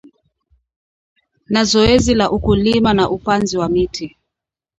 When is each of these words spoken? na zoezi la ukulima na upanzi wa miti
na 1.47 1.63
zoezi 1.63 2.13
la 2.15 2.31
ukulima 2.31 2.93
na 2.93 3.09
upanzi 3.09 3.57
wa 3.57 3.69
miti 3.69 4.17